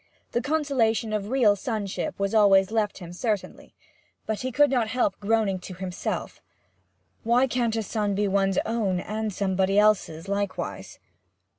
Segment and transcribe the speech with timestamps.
[0.31, 3.75] The consolation of real sonship was always left him certainly;
[4.25, 6.41] but he could not help groaning to himself,
[7.21, 10.97] 'Why cannot a son be one's own and somebody else's likewise!'